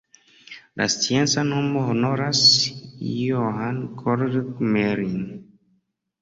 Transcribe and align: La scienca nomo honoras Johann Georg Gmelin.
La 0.81 0.85
scienca 0.93 1.43
nomo 1.49 1.83
honoras 1.91 2.39
Johann 3.11 3.79
Georg 4.01 4.39
Gmelin. 4.49 5.21